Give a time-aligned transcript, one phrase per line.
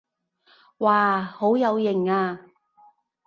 [0.79, 2.41] 哇好有型啊